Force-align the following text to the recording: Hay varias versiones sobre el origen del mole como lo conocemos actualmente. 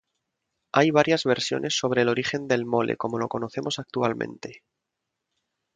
Hay 0.71 0.89
varias 0.89 1.25
versiones 1.25 1.75
sobre 1.77 2.01
el 2.01 2.09
origen 2.09 2.47
del 2.47 2.65
mole 2.65 2.97
como 2.97 3.19
lo 3.19 3.27
conocemos 3.27 3.77
actualmente. 3.77 4.63